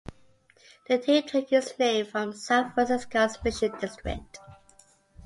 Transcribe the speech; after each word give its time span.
The 0.87 0.97
team 0.97 1.27
took 1.27 1.51
its 1.53 1.77
name 1.77 2.07
from 2.07 2.33
San 2.33 2.71
Francisco's 2.71 3.37
Mission 3.43 3.71
District. 3.79 4.39